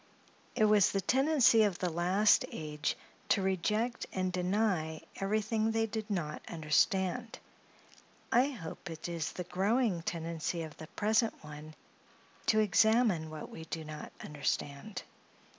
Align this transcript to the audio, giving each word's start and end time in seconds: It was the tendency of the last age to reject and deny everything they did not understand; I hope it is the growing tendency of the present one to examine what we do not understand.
It 0.55 0.65
was 0.65 0.89
the 0.91 0.99
tendency 1.01 1.61
of 1.61 1.77
the 1.77 1.91
last 1.91 2.43
age 2.51 2.97
to 3.29 3.43
reject 3.43 4.07
and 4.11 4.33
deny 4.33 5.01
everything 5.17 5.69
they 5.69 5.85
did 5.85 6.09
not 6.09 6.41
understand; 6.47 7.37
I 8.31 8.47
hope 8.47 8.89
it 8.89 9.07
is 9.07 9.31
the 9.33 9.43
growing 9.43 10.01
tendency 10.01 10.63
of 10.63 10.75
the 10.77 10.87
present 10.87 11.35
one 11.43 11.75
to 12.47 12.57
examine 12.59 13.29
what 13.29 13.51
we 13.51 13.65
do 13.65 13.83
not 13.85 14.11
understand. 14.25 15.03